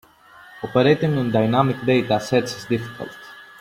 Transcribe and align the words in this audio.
Operating 0.63 1.15
on 1.19 1.29
dynamic 1.29 1.79
data 1.85 2.19
sets 2.19 2.57
is 2.57 2.65
difficult. 2.65 3.15